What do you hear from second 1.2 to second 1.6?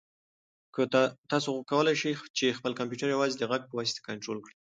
تاسو